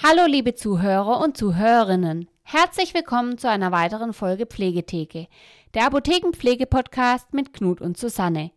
[0.00, 2.28] Hallo liebe Zuhörer und Zuhörerinnen.
[2.42, 5.28] Herzlich willkommen zu einer weiteren Folge Pflegetheke,
[5.74, 8.50] der Apothekenpflege-Podcast mit Knut und Susanne.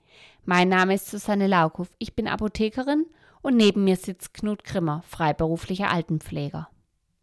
[0.45, 3.05] Mein Name ist Susanne Laukow, ich bin Apothekerin
[3.43, 6.67] und neben mir sitzt Knut Grimmer, freiberuflicher Altenpfleger.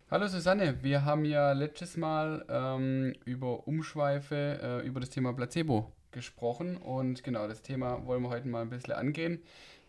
[0.09, 5.91] Hallo Susanne, wir haben ja letztes Mal ähm, über Umschweife, äh, über das Thema Placebo
[6.13, 9.43] gesprochen und genau das Thema wollen wir heute mal ein bisschen angehen.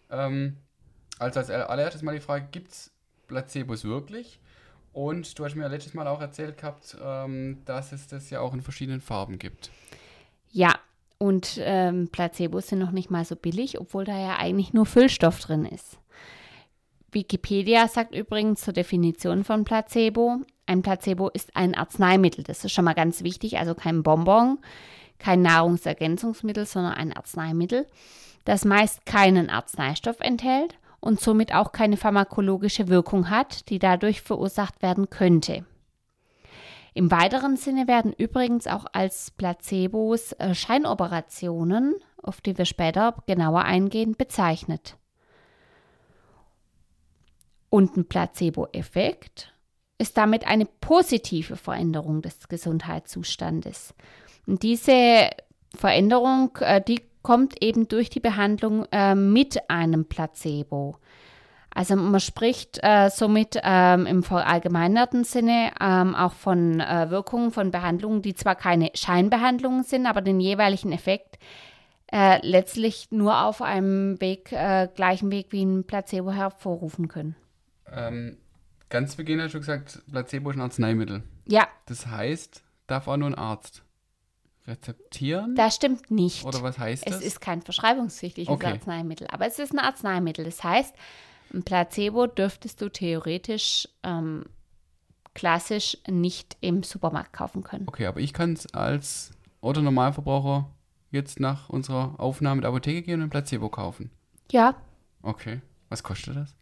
[0.10, 0.58] Ähm,
[1.20, 2.94] also als allererstes mal die Frage, gibt es
[3.28, 4.40] Placebos wirklich?
[4.94, 8.40] Und du hast mir ja letztes Mal auch erzählt gehabt, ähm, dass es das ja
[8.40, 9.72] auch in verschiedenen Farben gibt.
[10.52, 10.76] Ja,
[11.18, 15.40] und ähm, Placebos sind noch nicht mal so billig, obwohl da ja eigentlich nur Füllstoff
[15.40, 15.98] drin ist.
[17.12, 22.44] Wikipedia sagt übrigens zur Definition von Placebo, ein Placebo ist ein Arzneimittel.
[22.44, 24.60] Das ist schon mal ganz wichtig, also kein Bonbon,
[25.18, 27.88] kein Nahrungsergänzungsmittel, sondern ein Arzneimittel,
[28.46, 34.82] das meist keinen Arzneistoff enthält und somit auch keine pharmakologische Wirkung hat, die dadurch verursacht
[34.82, 35.66] werden könnte.
[36.94, 43.64] Im weiteren Sinne werden übrigens auch als Placebos äh, Scheinoperationen, auf die wir später genauer
[43.64, 44.96] eingehen, bezeichnet.
[47.70, 49.54] Und ein Placebo-Effekt
[49.98, 53.94] ist damit eine positive Veränderung des Gesundheitszustandes.
[54.48, 55.32] Und diese
[55.76, 60.98] Veränderung, äh, die kommt eben durch die Behandlung äh, mit einem Placebo.
[61.76, 67.72] Also man spricht äh, somit ähm, im verallgemeinerten Sinne ähm, auch von äh, Wirkungen von
[67.72, 71.40] Behandlungen, die zwar keine Scheinbehandlungen sind, aber den jeweiligen Effekt
[72.12, 77.36] äh, letztlich nur auf einem Weg, äh, gleichen Weg wie ein Placebo hervorrufen können.
[77.92, 78.38] Ähm,
[78.90, 81.24] ganz zu Beginn hast du gesagt, Placebo ist ein Arzneimittel.
[81.48, 81.68] Ja.
[81.88, 83.83] Das heißt, darf auch nur ein Arzt
[84.68, 85.56] rezeptieren?
[85.56, 86.46] Das stimmt nicht.
[86.46, 87.16] Oder was heißt das?
[87.18, 88.68] Es ist kein verschreibungspflichtiges Okay.
[88.68, 90.46] Arzneimittel, aber es ist ein Arzneimittel.
[90.46, 90.94] Das heißt,
[91.54, 94.46] ein Placebo dürftest du theoretisch ähm,
[95.34, 97.88] klassisch nicht im Supermarkt kaufen können.
[97.88, 99.32] Okay, aber ich kann es als
[99.62, 100.70] Otto Normalverbraucher
[101.12, 104.10] jetzt nach unserer Aufnahme der Apotheke gehen und ein Placebo kaufen.
[104.52, 104.76] Ja,
[105.22, 105.62] Okay.
[105.90, 106.56] Was kostet das?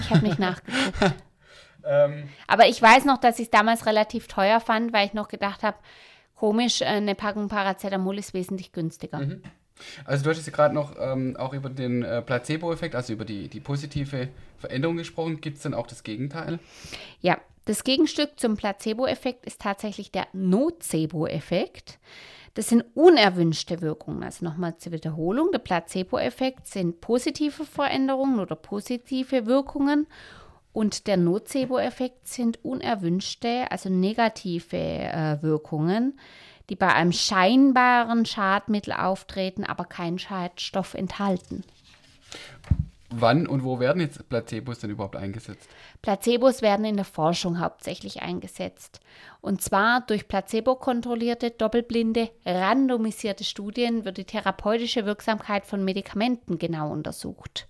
[0.00, 1.14] ich habe nicht nachgeguckt.
[1.88, 5.28] Ähm, Aber ich weiß noch, dass ich es damals relativ teuer fand, weil ich noch
[5.28, 5.76] gedacht habe,
[6.36, 9.18] komisch, äh, eine Packung Paracetamol ist wesentlich günstiger.
[10.04, 13.48] also du hattest ja gerade noch ähm, auch über den äh, Placebo-Effekt, also über die,
[13.48, 15.40] die positive Veränderung gesprochen.
[15.40, 16.58] Gibt es dann auch das Gegenteil?
[17.20, 21.98] Ja, das Gegenstück zum Placebo-Effekt ist tatsächlich der Nocebo-Effekt.
[22.54, 24.22] Das sind unerwünschte Wirkungen.
[24.22, 25.50] Also nochmal zur Wiederholung.
[25.52, 30.06] Der Placebo-Effekt sind positive Veränderungen oder positive Wirkungen.
[30.76, 36.20] Und der Nocebo-Effekt sind unerwünschte, also negative äh, Wirkungen,
[36.68, 41.64] die bei einem scheinbaren Schadmittel auftreten, aber keinen Schadstoff enthalten.
[43.08, 45.66] Wann und wo werden jetzt Placebos denn überhaupt eingesetzt?
[46.02, 49.00] Placebos werden in der Forschung hauptsächlich eingesetzt.
[49.40, 57.66] Und zwar durch placebo-kontrollierte, doppelblinde, randomisierte Studien wird die therapeutische Wirksamkeit von Medikamenten genau untersucht.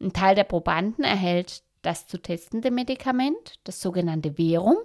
[0.00, 4.76] Ein Teil der Probanden erhält das zu testende Medikament, das sogenannte Verum,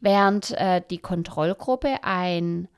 [0.00, 2.68] während äh, die Kontrollgruppe ein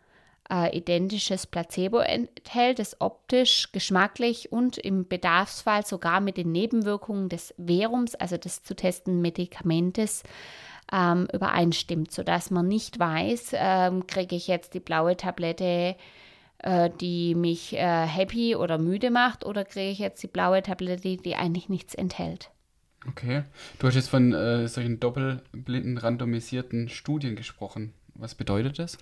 [0.51, 7.55] äh, identisches Placebo enthält, das optisch, geschmacklich und im Bedarfsfall sogar mit den Nebenwirkungen des
[7.59, 10.23] Verums, also des zu testenden Medikamentes,
[10.93, 15.97] ähm, übereinstimmt, sodass man nicht weiß, ähm, kriege ich jetzt die blaue Tablette,
[16.59, 21.17] äh, die mich äh, happy oder müde macht, oder kriege ich jetzt die blaue Tablette,
[21.17, 22.51] die eigentlich nichts enthält.
[23.09, 23.45] Okay.
[23.79, 27.93] Du hast jetzt von äh, solchen doppelblinden, randomisierten Studien gesprochen.
[28.15, 28.99] Was bedeutet das?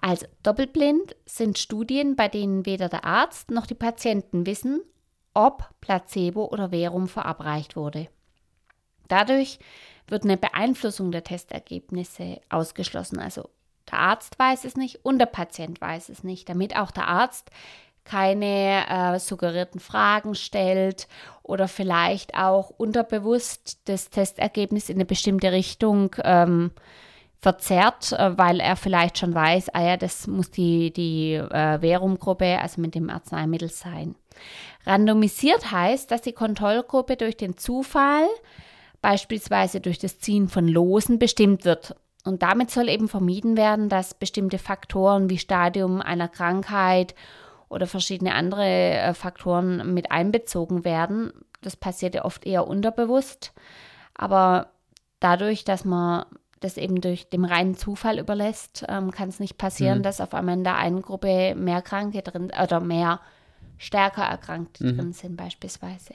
[0.00, 4.82] Also doppelblind sind Studien, bei denen weder der Arzt noch die Patienten wissen,
[5.34, 8.08] ob Placebo oder Verum verabreicht wurde.
[9.08, 9.58] Dadurch
[10.06, 13.18] wird eine Beeinflussung der Testergebnisse ausgeschlossen.
[13.18, 13.48] Also
[13.90, 17.50] der Arzt weiß es nicht und der Patient weiß es nicht, damit auch der Arzt
[18.04, 21.08] keine äh, suggerierten Fragen stellt
[21.42, 26.70] oder vielleicht auch unterbewusst das Testergebnis in eine bestimmte Richtung ähm,
[27.44, 32.58] verzerrt, äh, weil er vielleicht schon weiß, ah ja, das muss die, die äh, Verum-Gruppe,
[32.60, 34.14] also mit dem Arzneimittel sein.
[34.86, 38.26] Randomisiert heißt, dass die Kontrollgruppe durch den Zufall,
[39.00, 41.94] beispielsweise durch das Ziehen von Losen, bestimmt wird.
[42.24, 47.14] Und damit soll eben vermieden werden, dass bestimmte Faktoren wie Stadium einer Krankheit
[47.74, 51.32] oder verschiedene andere äh, Faktoren mit einbezogen werden.
[51.60, 53.52] Das passiert ja oft eher unterbewusst.
[54.14, 54.68] Aber
[55.20, 56.24] dadurch, dass man
[56.60, 60.02] das eben durch dem reinen Zufall überlässt, ähm, kann es nicht passieren, Mhm.
[60.02, 63.20] dass auf einmal in der einen Gruppe mehr Kranke drin oder mehr
[63.76, 64.96] stärker Erkrankte Mhm.
[64.96, 66.14] drin sind beispielsweise.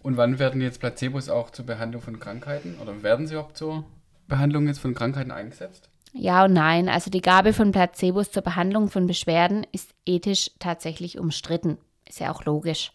[0.00, 3.84] Und wann werden jetzt Placebos auch zur Behandlung von Krankheiten oder werden sie überhaupt zur
[4.28, 5.90] Behandlung jetzt von Krankheiten eingesetzt?
[6.14, 6.88] Ja und nein.
[6.88, 11.76] Also die Gabe von Placebos zur Behandlung von Beschwerden ist ethisch tatsächlich umstritten.
[12.08, 12.92] Ist ja auch logisch.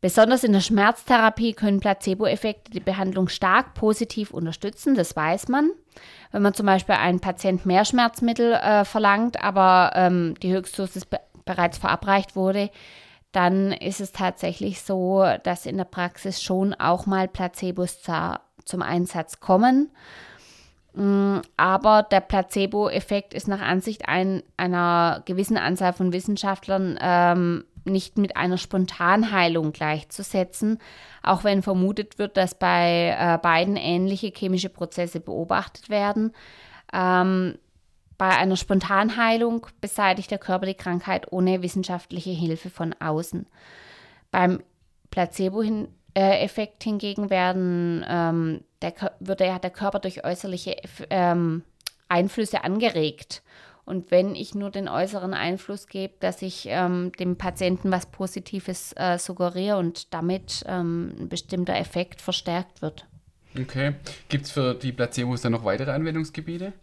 [0.00, 5.70] Besonders in der Schmerztherapie können Placebo-Effekte die Behandlung stark positiv unterstützen, das weiß man.
[6.30, 11.20] Wenn man zum Beispiel einen Patient mehr Schmerzmittel äh, verlangt, aber ähm, die Höchstdosis be
[11.44, 12.68] bereits verabreicht wurde,
[13.32, 19.40] dann ist es tatsächlich so, dass in der Praxis schon auch mal Placebos zum Einsatz
[19.40, 19.90] kommen.
[20.98, 28.18] Mm, aber der Placebo-Effekt ist nach Ansicht ein, einer gewissen Anzahl von Wissenschaftlern ähm, nicht
[28.18, 30.78] mit einer Spontanheilung gleichzusetzen,
[31.22, 36.32] auch wenn vermutet wird, dass bei äh, beiden ähnliche chemische Prozesse beobachtet werden.
[36.92, 37.58] Ähm,
[38.18, 43.46] bei einer Spontanheilung beseitigt der Körper die Krankheit ohne wissenschaftliche Hilfe von außen.
[44.32, 44.64] Beim
[46.18, 50.76] Placebo-Effekt hingegen werden, ähm, der, wird ja der Körper durch äußerliche
[51.10, 51.62] ähm,
[52.08, 53.42] Einflüsse angeregt.
[53.84, 58.92] Und wenn ich nur den äußeren Einfluss gebe, dass ich ähm, dem Patienten was Positives
[58.96, 63.06] äh, suggeriere und damit ähm, ein bestimmter Effekt verstärkt wird.
[63.58, 63.94] Okay.
[64.28, 66.74] Gibt es für die Placebos dann noch weitere Anwendungsgebiete?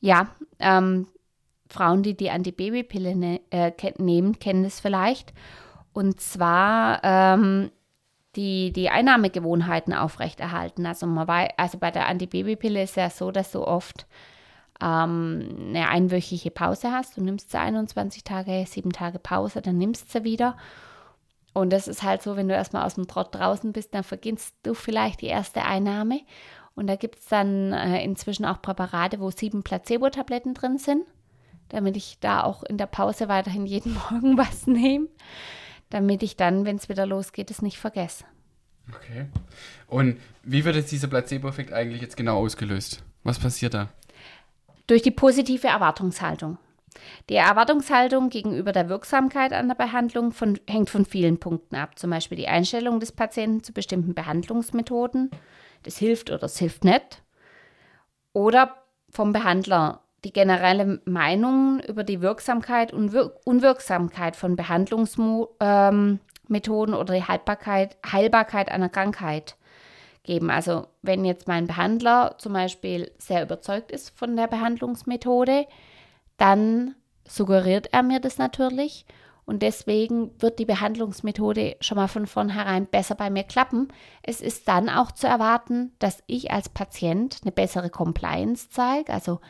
[0.00, 1.08] Ja, ähm,
[1.68, 5.34] Frauen, die die Antibabypille ne äh, nehmen, kennen es vielleicht.
[5.92, 7.70] Und zwar ähm,
[8.36, 10.86] die, die Einnahmegewohnheiten aufrechterhalten.
[10.86, 14.06] Also, man weiß, also bei der Antibabypille ist ja so, dass du oft
[14.82, 17.16] ähm, eine einwöchige Pause hast.
[17.16, 20.56] Du nimmst sie 21 Tage, sieben Tage Pause, dann nimmst sie wieder.
[21.54, 24.54] Und das ist halt so, wenn du erstmal aus dem Trott draußen bist, dann vergisst
[24.62, 26.20] du vielleicht die erste Einnahme.
[26.74, 31.04] Und da gibt es dann äh, inzwischen auch Präparate, wo sieben Placebo-Tabletten drin sind,
[31.68, 35.08] damit ich da auch in der Pause weiterhin jeden Morgen was nehme,
[35.92, 38.24] damit ich dann, wenn es wieder losgeht, es nicht vergesse.
[38.88, 39.26] Okay.
[39.86, 43.04] Und wie wird jetzt dieser Placebo-Effekt eigentlich jetzt genau ausgelöst?
[43.24, 43.88] Was passiert da?
[44.86, 46.58] Durch die positive Erwartungshaltung.
[47.28, 52.10] Die Erwartungshaltung gegenüber der Wirksamkeit an der Behandlung von, hängt von vielen Punkten ab, zum
[52.10, 55.30] Beispiel die Einstellung des Patienten zu bestimmten Behandlungsmethoden,
[55.84, 57.22] das hilft oder das hilft nicht,
[58.32, 66.18] oder vom Behandler die generelle Meinung über die Wirksamkeit und Wir Unwirksamkeit von Behandlungsmethoden
[66.50, 69.56] ähm, oder die Haltbarkeit, Heilbarkeit einer Krankheit
[70.22, 70.50] geben.
[70.50, 75.66] Also wenn jetzt mein Behandler zum Beispiel sehr überzeugt ist von der Behandlungsmethode,
[76.36, 76.94] dann
[77.26, 79.04] suggeriert er mir das natürlich
[79.44, 83.88] und deswegen wird die Behandlungsmethode schon mal von vornherein besser bei mir klappen.
[84.22, 89.40] Es ist dann auch zu erwarten, dass ich als Patient eine bessere Compliance zeige, also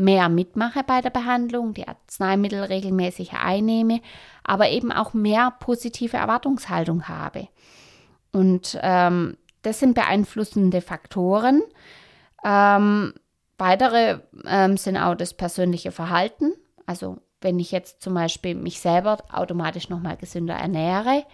[0.00, 4.00] mehr mitmache bei der Behandlung, die Arzneimittel regelmäßig einnehme,
[4.42, 7.48] aber eben auch mehr positive Erwartungshaltung habe.
[8.32, 11.62] Und ähm, das sind beeinflussende Faktoren.
[12.44, 13.14] Ähm,
[13.58, 16.52] weitere ähm, sind auch das persönliche Verhalten.
[16.86, 21.24] Also wenn ich jetzt zum Beispiel mich selber automatisch nochmal gesünder ernähre,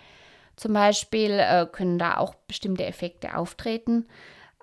[0.56, 4.06] zum Beispiel äh, können da auch bestimmte Effekte auftreten.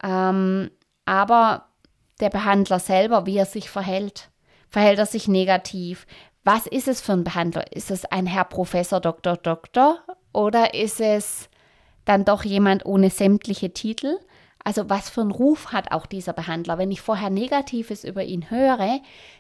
[0.01, 0.72] Ähm,
[1.06, 1.70] aber
[2.24, 4.30] der Behandler selber, wie er sich verhält,
[4.70, 6.08] verhält er sich negativ?
[6.44, 7.72] Was ist es für ein Behandler?
[7.72, 10.00] Ist es ein Herr Professor, Doktor, Doktor
[10.32, 11.50] oder ist es
[12.06, 14.18] dann doch jemand ohne sämtliche Titel.
[14.63, 16.77] Also was für einen Ruf hat auch dieser Behandler?
[16.77, 19.00] Wenn ich vorher Negatives über ihn höre,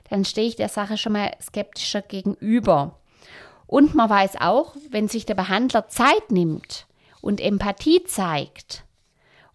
[0.09, 2.99] dann stehe ich der Sache schon mal skeptischer gegenüber.
[3.67, 6.87] Und man weiß auch, wenn sich der Behandler Zeit nimmt
[7.21, 8.83] und Empathie zeigt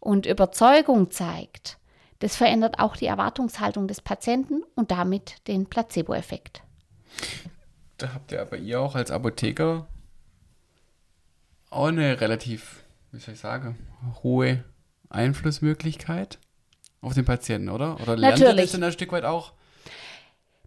[0.01, 1.78] und Überzeugung zeigt,
[2.19, 6.63] das verändert auch die Erwartungshaltung des Patienten und damit den Placebo-Effekt.
[7.97, 9.87] Da habt ihr aber ihr auch als Apotheker
[11.71, 13.79] auch eine relativ wie soll ich sagen,
[14.23, 14.65] hohe
[15.09, 16.39] Einflussmöglichkeit
[17.01, 18.01] auf den Patienten, oder?
[18.01, 18.65] Oder lernt Natürlich.
[18.65, 19.53] das dann ein Stück weit auch?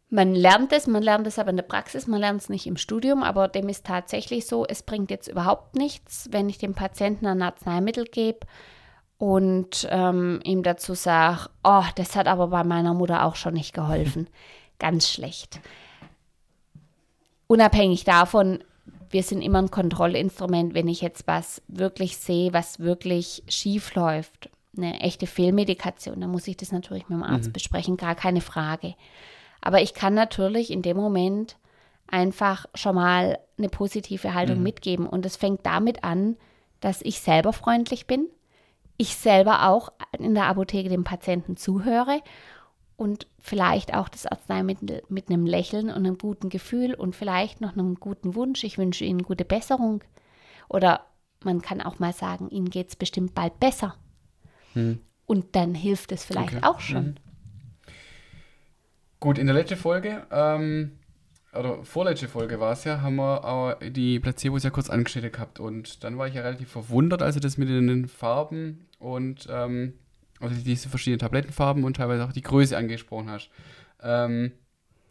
[0.10, 2.76] Man lernt es, man lernt es aber in der Praxis, man lernt es nicht im
[2.76, 7.28] Studium, aber dem ist tatsächlich so, es bringt jetzt überhaupt nichts, wenn ich dem Patienten
[7.28, 8.46] ein Arzneimittel gebe
[9.22, 13.72] und ähm, ihm dazu sage, oh, das hat aber bei meiner Mutter auch schon nicht
[13.72, 14.28] geholfen.
[14.80, 15.60] Ganz schlecht.
[17.46, 18.64] Unabhängig davon,
[19.12, 24.50] wir sind immer ein Kontrollinstrument, wenn ich jetzt was wirklich sehe, was wirklich schief läuft,
[24.76, 27.54] eine echte Fehlmedikation, dann muss ich das natürlich mit dem Arzt mhm.
[27.54, 28.96] besprechen, gar keine Frage.
[29.62, 31.58] Aber ich kann natürlich in dem Moment
[32.08, 34.64] einfach schon mal eine positive Haltung mhm.
[34.64, 35.06] mitgeben.
[35.06, 36.38] Und es fängt damit an,
[36.80, 38.28] dass ich selber freundlich bin,
[39.02, 42.22] ich selber auch in der Apotheke dem Patienten zuhöre
[42.98, 47.74] und vielleicht auch das Arzneimittel mit einem Lächeln und einem guten Gefühl und vielleicht noch
[47.74, 48.64] einem guten Wunsch.
[48.64, 50.04] Ich wünsche Ihnen gute Besserung
[50.70, 51.08] oder
[51.44, 53.96] man kann auch mal sagen, Ihnen geht es bestimmt bald besser.
[54.74, 55.00] Hm.
[55.26, 56.64] Und dann hilft es vielleicht okay.
[56.64, 57.06] auch schon.
[57.06, 57.16] Mhm.
[59.20, 61.00] Gut, in der letzten Folge, ähm,
[61.54, 65.60] oder vorletzte Folge war es ja, haben wir die Placebos ja kurz angeschnitten gehabt.
[65.60, 69.94] Und dann war ich ja relativ verwundert, als du das mit den Farben und ähm,
[70.40, 73.50] also diese verschiedenen Tablettenfarben und teilweise auch die Größe angesprochen hast.
[74.02, 74.54] Ähm,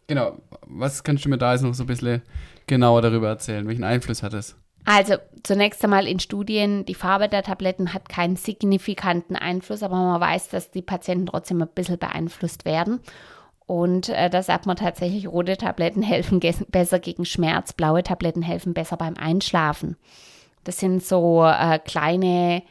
[0.07, 2.23] genau, was kannst du mir da jetzt noch so ein bisschen
[2.67, 3.67] genauer darüber erzählen?
[3.69, 4.57] Welchen Einfluss hat es?
[4.85, 10.21] Also zunächst einmal in Studien, die Farbe der Tabletten hat keinen signifikanten Einfluss, aber man
[10.21, 13.01] weiß, dass die Patienten trotzdem ein bisschen beeinflusst werden.
[13.71, 18.75] Und äh, da sagt man tatsächlich, rote Tabletten helfen besser gegen Schmerz, blaue Tabletten helfen
[18.75, 19.97] besser beim Einschlafen.
[20.65, 22.65] Das sind so äh, kleine,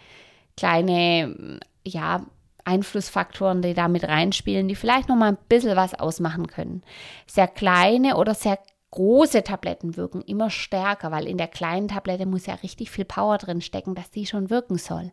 [0.58, 2.26] kleine, ja,
[2.66, 6.84] Einflussfaktoren, die da mit reinspielen, die vielleicht noch mal ein bisschen was ausmachen können.
[7.28, 8.60] Sehr kleine oder sehr
[8.92, 13.38] große Tabletten wirken immer stärker, weil in der kleinen Tablette muss ja richtig viel Power
[13.38, 15.12] drin stecken, dass die schon wirken soll.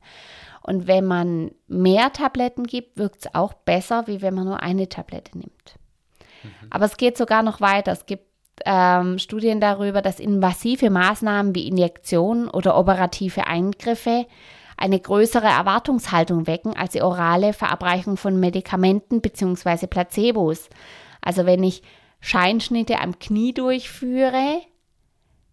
[0.62, 4.88] Und wenn man mehr Tabletten gibt, wirkt es auch besser, wie wenn man nur eine
[4.88, 5.76] Tablette nimmt.
[6.42, 6.68] Mhm.
[6.71, 7.92] Aber es geht sogar noch weiter.
[7.92, 8.26] Es gibt
[8.64, 14.26] ähm, Studien darüber, dass invasive Maßnahmen wie Injektionen oder operative Eingriffe
[14.78, 19.87] eine größere Erwartungshaltung wecken als die orale Verabreichung von Medikamenten bzw.
[19.87, 20.68] Placebos.
[21.21, 21.83] Also wenn ich
[22.20, 24.61] Scheinschnitte am Knie durchführe,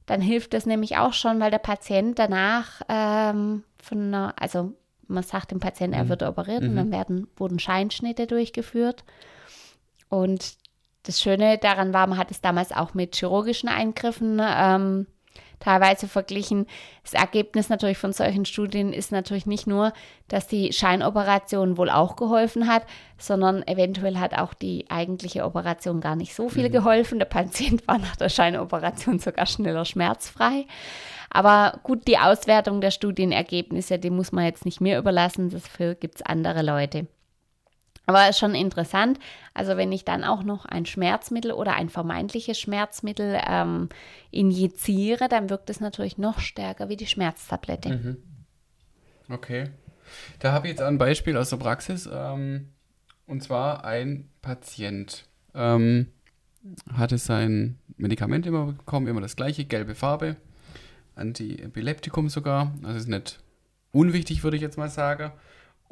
[0.05, 4.73] dann hilft das nämlich auch schon, weil der Patient danach ähm, von einer, also
[5.07, 6.09] man sagt dem Patienten, er mhm.
[6.09, 6.69] wird operiert mhm.
[6.69, 9.03] und dann werden, wurden Scheinschnitte durchgeführt.
[10.09, 10.57] Und
[11.03, 15.07] das Schöne daran war, man hat es damals auch mit chirurgischen Eingriffen ähm,
[15.63, 16.67] teilweise verglichen.
[17.03, 19.93] Das Ergebnis natürlich von solchen Studien ist natürlich nicht nur,
[20.27, 22.83] dass die Scheinoperation wohl auch geholfen hat,
[23.17, 26.73] sondern eventuell hat auch die eigentliche Operation gar nicht so viel mhm.
[26.73, 27.19] geholfen.
[27.19, 30.65] Der Patient war nach der Scheinoperation sogar schneller schmerzfrei.
[31.29, 36.15] Aber gut, die Auswertung der Studienergebnisse, die muss man jetzt nicht mir überlassen, dafür gibt
[36.15, 37.07] es andere Leute.
[38.05, 39.19] Aber ist schon interessant.
[39.53, 43.89] Also wenn ich dann auch noch ein Schmerzmittel oder ein vermeintliches Schmerzmittel ähm,
[44.31, 47.89] injiziere, dann wirkt es natürlich noch stärker wie die Schmerztablette.
[47.89, 48.17] Mhm.
[49.29, 49.69] Okay.
[50.39, 52.09] Da habe ich jetzt ein Beispiel aus der Praxis.
[52.11, 52.69] Ähm,
[53.25, 56.07] und zwar ein Patient ähm,
[56.93, 60.35] hatte sein Medikament immer bekommen, immer das gleiche, gelbe Farbe,
[61.15, 62.73] Antiepileptikum sogar.
[62.83, 63.39] Also ist nicht
[63.91, 65.31] unwichtig, würde ich jetzt mal sagen.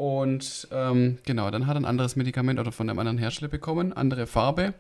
[0.02, 3.94] Und ähm, genau, dann hat er ein anderes Medikament oder von einem anderen Hersteller bekommen,
[3.94, 4.74] andere Farbe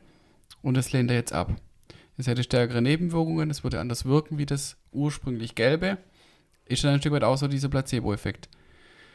[0.63, 1.51] und das lehnt er jetzt ab.
[2.17, 5.99] Es hätte stärkere Nebenwirkungen, es würde anders wirken wie das ursprünglich gelbe.
[6.65, 8.49] Ist dann ein Stück weit auch so dieser Placebo-Effekt.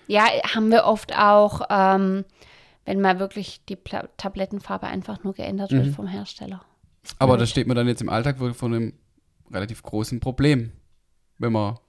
[0.07, 2.25] Ja, haben wir oft auch, ähm,
[2.85, 5.93] wenn mal wirklich die Pla Tablettenfarbe einfach nur geändert wird mhm.
[5.93, 6.65] vom Hersteller.
[7.19, 8.93] Aber da steht man dann jetzt im Alltag wirklich vor einem
[9.51, 10.71] relativ großen Problem,
[11.39, 11.81] wenn man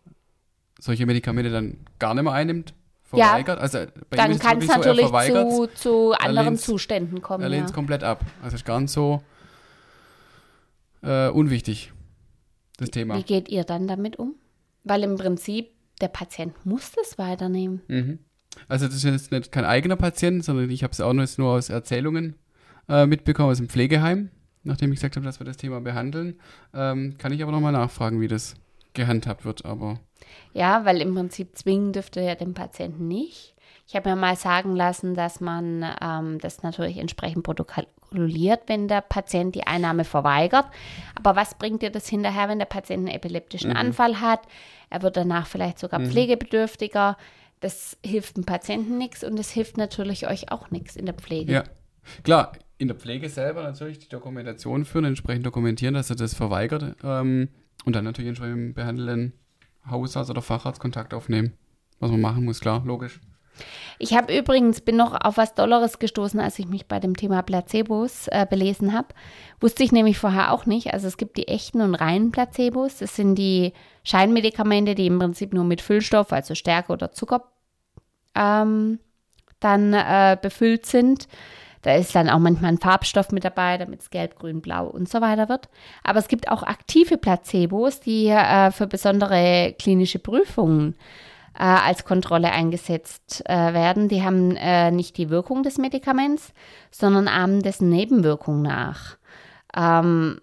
[0.79, 2.73] solche Medikamente dann gar nicht mehr einnimmt
[3.07, 3.57] verweigert.
[3.57, 7.43] Ja, also dann kann es natürlich so, zu, zu anderen Zuständen kommen.
[7.43, 7.75] Er lehnt es ja.
[7.75, 8.23] komplett ab.
[8.43, 9.21] Also ist ganz so
[11.01, 11.93] äh, unwichtig,
[12.77, 13.17] das Thema.
[13.17, 14.35] Wie geht ihr dann damit um?
[14.83, 15.71] Weil im Prinzip
[16.01, 17.81] der Patient muss das weiternehmen.
[17.87, 18.19] Mhm.
[18.67, 21.51] Also das ist jetzt nicht kein eigener Patient, sondern ich habe es auch nur, nur
[21.51, 22.35] aus Erzählungen
[22.89, 24.29] äh, mitbekommen aus dem Pflegeheim,
[24.63, 26.39] nachdem ich gesagt habe, dass wir das Thema behandeln.
[26.73, 28.55] Ähm, kann ich aber nochmal nachfragen, wie das
[28.93, 29.99] gehandhabt wird, aber.
[30.53, 33.55] Ja, weil im Prinzip zwingen dürfte ja den Patienten nicht.
[33.87, 38.99] Ich habe mir mal sagen lassen, dass man ähm, das natürlich entsprechend protokolliert, wenn der
[38.99, 40.65] Patient die Einnahme verweigert.
[41.15, 43.77] Aber was bringt dir das hinterher, wenn der Patient einen epileptischen mhm.
[43.77, 44.41] Anfall hat?
[44.89, 46.07] Er wird danach vielleicht sogar mhm.
[46.07, 47.17] pflegebedürftiger.
[47.61, 51.53] Das hilft dem Patienten nichts und es hilft natürlich euch auch nichts in der Pflege.
[51.53, 51.63] Ja,
[52.23, 56.97] klar, in der Pflege selber natürlich die Dokumentation führen, entsprechend dokumentieren, dass er das verweigert.
[57.03, 57.47] Ähm,
[57.85, 59.31] und dann natürlich entsprechend behandelnden
[59.89, 61.53] Hausarzt oder Facharzt Kontakt aufnehmen.
[61.99, 63.19] Was man machen muss, klar, logisch.
[63.99, 67.41] Ich habe übrigens, bin noch auf was Dolleres gestoßen, als ich mich bei dem Thema
[67.41, 69.07] Placebos äh, belesen habe.
[69.59, 70.93] Wusste ich nämlich vorher auch nicht.
[70.93, 72.97] Also es gibt die echten und reinen Placebos.
[72.99, 77.45] Das sind die Scheinmedikamente, die im Prinzip nur mit Füllstoff, also Stärke oder Zucker,
[78.35, 78.99] ähm,
[79.59, 81.27] dann äh, befüllt sind.
[81.81, 85.07] Da ist dann auch manchmal ein Farbstoff mit dabei, damit es gelb, grün, blau und
[85.09, 85.69] so weiter wird.
[86.03, 90.95] Aber es gibt auch aktive Placebos, die äh, für besondere klinische Prüfungen
[91.57, 94.09] äh, als Kontrolle eingesetzt äh, werden.
[94.09, 96.53] Die haben äh, nicht die Wirkung des Medikaments,
[96.91, 99.17] sondern ahmen dessen Nebenwirkung nach.
[99.75, 100.39] Ähm,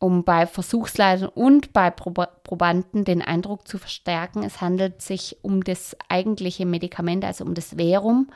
[0.00, 5.94] um bei Versuchsleitern und bei Probanden den Eindruck zu verstärken, es handelt sich um das
[6.08, 8.30] eigentliche Medikament, also um das Verum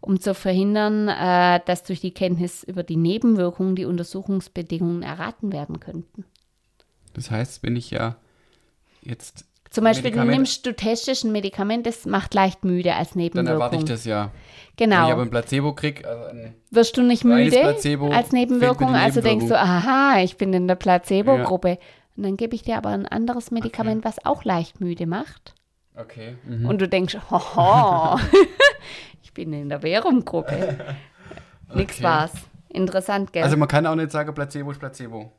[0.00, 5.80] um zu verhindern, äh, dass durch die Kenntnis über die Nebenwirkungen die Untersuchungsbedingungen erraten werden
[5.80, 6.24] könnten.
[7.14, 8.16] Das heißt, wenn ich ja
[9.02, 13.18] jetzt Zum Beispiel, du nimmst du testest ein Medikament, das macht leicht müde als Dann
[13.22, 13.52] Nebenwirkung.
[13.54, 14.30] erwarte ich das ja.
[14.78, 15.20] Wenn ich aber Genau.
[15.22, 18.94] ein Placebo kriege, also ein, Wirst du nicht müde Placebo als Nebenwirkung?
[18.94, 21.78] Also denkst du, aha, ich bin in der Placebo-Gruppe.
[22.16, 25.54] Und dann gebe ich dir aber ein anderes Medikament, was auch leicht müde macht.
[25.96, 26.36] okay.
[26.46, 26.66] Mhm.
[26.66, 28.18] Und du denkst, hoho,
[29.30, 30.96] ich bin in der Verum-Gruppe.
[31.74, 32.02] Nix Okay.
[32.04, 32.32] war's.
[32.68, 33.44] Interessant, gell?
[33.44, 35.32] Also man kann auch nicht sagen, Placebo ist Placebo.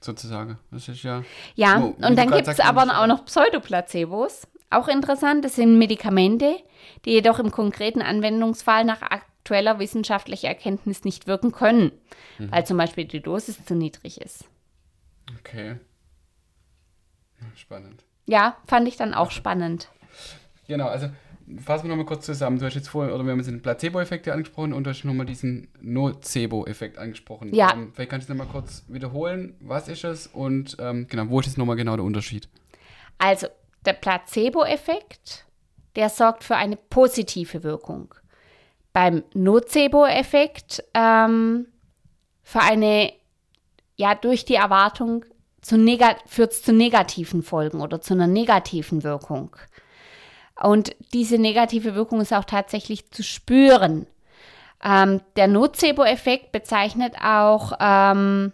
[0.00, 0.58] Sozusagen.
[0.70, 1.22] Das ist ja.
[1.54, 4.46] ja, wo- und dann gibt es aber auch noch Pseudoplacebos.
[4.70, 6.56] Auch interessant, das sind Medikamente,
[7.04, 11.92] die jedoch im konkreten Anwendungsfall nach aktueller wissenschaftlicher Erkenntnis nicht wirken können,
[12.38, 12.50] Mhm.
[12.50, 14.44] weil zum Beispiel die Dosis zu niedrig ist.
[15.38, 15.76] Okay.
[17.56, 18.04] Spannend.
[18.26, 19.88] Ja, fand ich dann auch spannend.
[20.66, 21.08] Genau, also
[21.58, 22.58] fassen wir nochmal kurz zusammen.
[22.58, 25.04] Du hast jetzt vorhin, oder wir haben jetzt den Placebo-Effekt ja angesprochen und du hast
[25.04, 27.54] nochmal diesen Nocebo-Effekt angesprochen.
[27.54, 27.72] Ja.
[27.72, 31.46] Ähm, vielleicht kannst du nochmal kurz wiederholen, was ist es und ähm, genau, wo ist
[31.46, 32.48] jetzt nochmal genau der Unterschied?
[33.18, 33.46] Also
[33.84, 35.44] der Placebo-Effekt,
[35.96, 38.14] der sorgt für eine positive Wirkung.
[38.92, 41.66] Beim Nocebo-Effekt ähm,
[42.42, 43.12] für eine,
[43.96, 45.24] ja, durch die Erwartung
[45.60, 45.76] zu
[46.26, 49.56] führt es zu negativen Folgen oder zu einer negativen Wirkung.
[50.64, 54.06] Und diese negative Wirkung ist auch tatsächlich zu spüren.
[54.82, 58.52] Ähm, der Nocebo-Effekt bezeichnet auch ähm,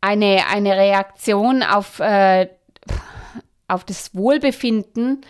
[0.00, 2.48] eine, eine Reaktion auf äh,
[3.66, 5.22] auf das Wohlbefinden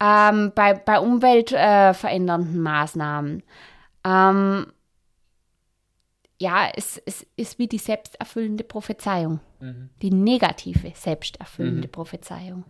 [0.00, 3.42] ähm, bei, bei umweltverändernden äh, Maßnahmen.
[4.04, 4.66] Ähm,
[6.40, 9.40] ja, es, es ist wie die selbsterfüllende Prophezeiung,
[10.02, 12.64] die negative selbsterfüllende Prophezeiung.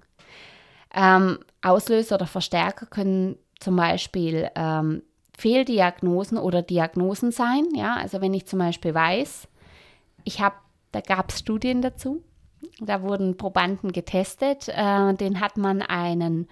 [0.94, 5.02] Ähm, Auslöser oder Verstärker können zum Beispiel ähm,
[5.36, 7.66] Fehldiagnosen oder Diagnosen sein.
[7.74, 9.48] Ja, also wenn ich zum Beispiel weiß,
[10.24, 10.56] ich habe,
[10.92, 12.22] da gab es Studien dazu,
[12.80, 16.48] da wurden Probanden getestet, äh, den hat man einen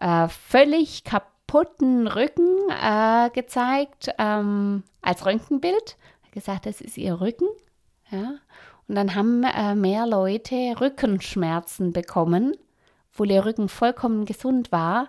[0.00, 5.96] äh, völlig kaputten Rücken äh, gezeigt ähm, als Röntgenbild.
[6.32, 7.46] Gesagt, das ist ihr Rücken.
[8.10, 8.34] Ja.
[8.88, 12.56] Und dann haben äh, mehr Leute Rückenschmerzen bekommen,
[13.14, 15.08] obwohl ihr Rücken vollkommen gesund war,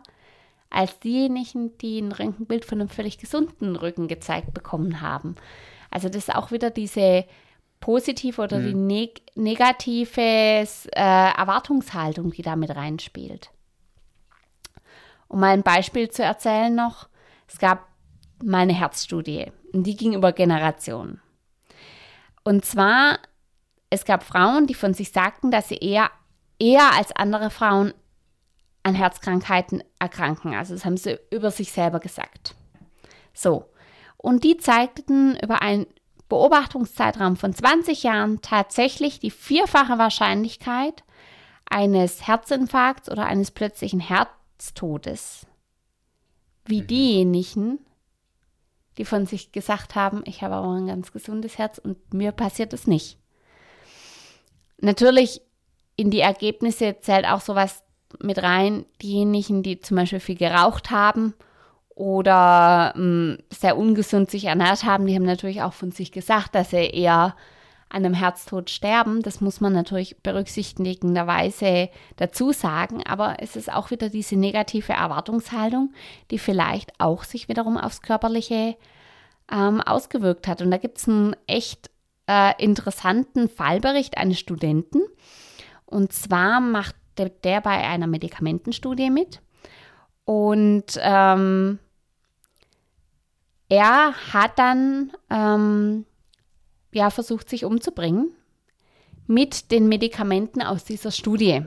[0.69, 5.35] als diejenigen, die ein Röntgenbild von einem völlig gesunden Rücken gezeigt bekommen haben.
[5.89, 7.25] Also das ist auch wieder diese
[7.79, 10.65] positive oder die neg negative äh,
[10.95, 13.51] Erwartungshaltung, die da mit reinspielt.
[15.27, 17.07] Um mal ein Beispiel zu erzählen noch,
[17.47, 17.87] es gab
[18.43, 21.21] mal eine Herzstudie und die ging über Generationen.
[22.43, 23.19] Und zwar,
[23.89, 26.11] es gab Frauen, die von sich sagten, dass sie eher,
[26.59, 27.93] eher als andere Frauen
[28.83, 30.53] an Herzkrankheiten erkranken.
[30.53, 32.55] Also das haben sie über sich selber gesagt.
[33.33, 33.65] So,
[34.17, 35.87] und die zeigten über einen
[36.29, 41.03] Beobachtungszeitraum von 20 Jahren tatsächlich die vierfache Wahrscheinlichkeit
[41.69, 45.45] eines Herzinfarkts oder eines plötzlichen Herztodes
[46.65, 47.79] wie diejenigen,
[48.97, 52.73] die von sich gesagt haben, ich habe aber ein ganz gesundes Herz und mir passiert
[52.73, 53.19] es nicht.
[54.79, 55.41] Natürlich
[55.95, 57.83] in die Ergebnisse zählt auch sowas
[58.21, 61.33] mit rein, diejenigen, die zum Beispiel viel geraucht haben
[61.89, 66.71] oder mh, sehr ungesund sich ernährt haben, die haben natürlich auch von sich gesagt, dass
[66.71, 67.35] sie eher
[67.89, 69.21] an einem Herztod sterben.
[69.21, 75.93] Das muss man natürlich berücksichtigenderweise dazu sagen, aber es ist auch wieder diese negative Erwartungshaltung,
[76.31, 78.75] die vielleicht auch sich wiederum aufs Körperliche
[79.51, 80.61] ähm, ausgewirkt hat.
[80.61, 81.89] Und da gibt es einen echt
[82.27, 85.01] äh, interessanten Fallbericht eines Studenten.
[85.85, 89.41] Und zwar macht der, der bei einer Medikamentenstudie mit.
[90.25, 91.79] Und ähm,
[93.69, 96.05] er hat dann ähm,
[96.91, 98.31] ja, versucht, sich umzubringen
[99.27, 101.65] mit den Medikamenten aus dieser Studie.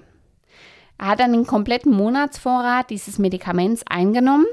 [0.99, 4.47] Er hat dann den kompletten Monatsvorrat dieses Medikaments eingenommen,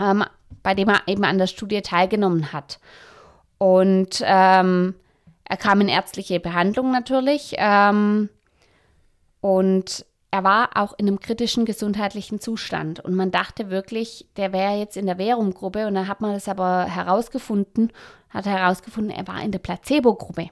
[0.00, 0.24] ähm,
[0.62, 2.80] bei dem er eben an der Studie teilgenommen hat.
[3.58, 4.94] Und ähm,
[5.44, 7.54] er kam in ärztliche Behandlung natürlich.
[7.58, 8.28] Ähm,
[9.40, 13.00] und er war auch in einem kritischen gesundheitlichen Zustand.
[13.00, 15.86] Und man dachte wirklich, der wäre jetzt in der Verum-Gruppe.
[15.86, 17.92] Und dann hat man das aber herausgefunden,
[18.30, 20.48] hat herausgefunden, er war in der Placebo-Gruppe.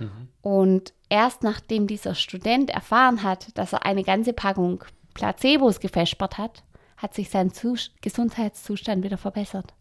[0.00, 0.28] Mhm.
[0.42, 4.82] Und erst nachdem dieser Student erfahren hat, dass er eine ganze Packung
[5.14, 6.64] Placebos gefespert hat,
[6.96, 9.74] hat sich sein Zus Gesundheitszustand wieder verbessert.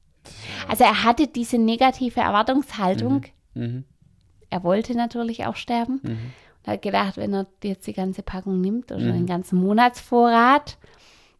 [0.68, 3.26] Also er hatte diese negative Erwartungshaltung.
[3.54, 3.86] Mhm.
[4.50, 6.00] Er wollte natürlich auch sterben.
[6.04, 6.32] Mhm.
[6.66, 10.78] Und hat gedacht, wenn er jetzt die ganze Packung nimmt oder den ganzen Monatsvorrat,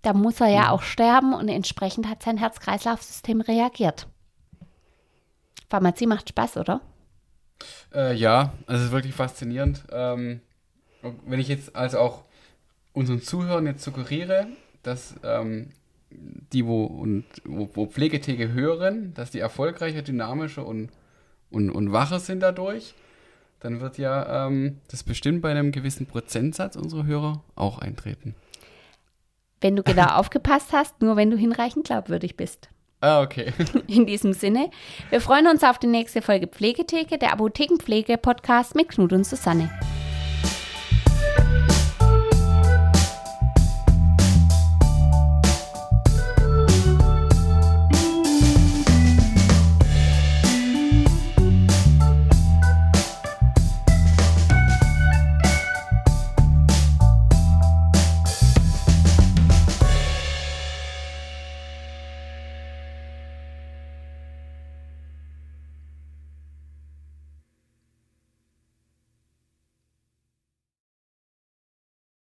[0.02, 4.08] dann muss er ja auch sterben und entsprechend hat sein Herz-Kreislauf-System reagiert.
[5.70, 6.82] Pharmazie macht Spaß, oder?
[7.94, 9.84] Äh, ja, also es ist wirklich faszinierend.
[9.92, 10.42] Ähm,
[11.26, 12.24] wenn ich jetzt also auch
[12.94, 14.48] unseren Zuhörern jetzt suggeriere,
[14.84, 15.72] dass ähm,
[16.10, 20.90] die, wo, und, wo, wo Pflegetheke hören, dass die erfolgreicher, dynamischer und,
[21.52, 22.94] und, und wacher sind dadurch,
[23.60, 28.36] dann wird ja ähm, das bestimmt bei einem gewissen Prozentsatz unserer Hörer auch eintreten.
[29.62, 32.70] Wenn du genau aufgepasst hast, nur wenn du hinreichend glaubwürdig bist.
[33.00, 33.54] Ah, okay.
[33.88, 34.72] In diesem Sinne,
[35.10, 39.70] wir freuen uns auf die nächste Folge Pflegetheke, der Apothekenpflege-Podcast mit Knut und Susanne.